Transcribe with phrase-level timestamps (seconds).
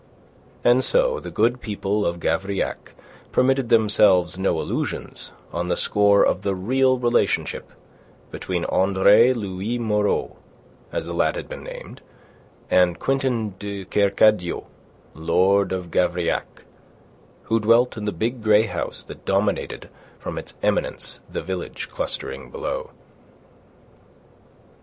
[0.63, 2.95] And so the good people of Gavrillac
[3.31, 7.71] permitted themselves no illusions on the score of the real relationship
[8.31, 10.37] between Andre Louis Moreau
[10.91, 12.01] as the lad had been named
[12.71, 14.63] and Quintin de Kercadiou,
[15.13, 16.63] Lord of Gavrillac,
[17.43, 19.87] who dwelt in the big grey house that dominated
[20.17, 22.89] from its eminence the village clustering below.